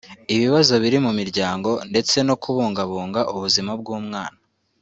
[0.35, 4.37] ibibazo biri mu miryango ndetse no kubungabunga ubuzima bw’umwana